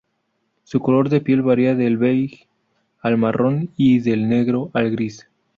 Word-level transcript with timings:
Su 0.63 0.79
color 0.79 1.09
de 1.09 1.21
piel 1.21 1.43
varía 1.43 1.75
del 1.75 1.97
beige 1.99 2.47
al 3.01 3.17
marrón 3.19 3.69
y 3.77 3.99
del 3.99 4.27
negro 4.29 4.71
al 4.73 4.89
gris. 4.89 5.27